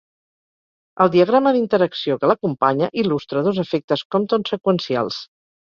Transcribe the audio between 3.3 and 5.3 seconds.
dos efectes Compton seqüencials.